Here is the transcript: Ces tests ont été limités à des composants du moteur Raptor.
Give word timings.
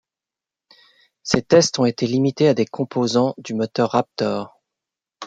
Ces 1.21 1.43
tests 1.43 1.77
ont 1.77 1.85
été 1.85 2.07
limités 2.07 2.47
à 2.47 2.55
des 2.55 2.65
composants 2.65 3.35
du 3.37 3.53
moteur 3.53 3.91
Raptor. 3.91 4.59